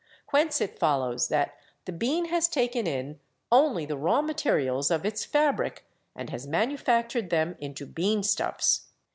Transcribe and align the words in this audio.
Whence 0.31 0.59
it 0.61 0.79
follows 0.79 1.27
that 1.27 1.57
the 1.85 1.91
bean 1.91 2.25
has 2.29 2.47
taken 2.47 2.87
in 2.87 3.19
only 3.51 3.85
the 3.85 3.95
raw 3.99 4.23
materials 4.23 4.89
of 4.89 5.05
its 5.05 5.25
fabric 5.25 5.85
and 6.15 6.31
has 6.31 6.47
manufactured 6.47 7.29
them 7.29 7.55
into 7.59 7.85
bean 7.85 8.23
stuffs. 8.23 8.87